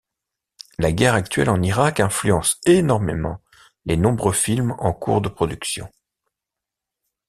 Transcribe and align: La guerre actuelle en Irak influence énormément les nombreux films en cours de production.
La 0.79 0.91
guerre 0.91 1.13
actuelle 1.13 1.51
en 1.51 1.61
Irak 1.61 1.99
influence 1.99 2.59
énormément 2.65 3.39
les 3.85 3.97
nombreux 3.97 4.33
films 4.33 4.73
en 4.79 4.93
cours 4.93 5.21
de 5.21 5.29
production. 5.29 5.91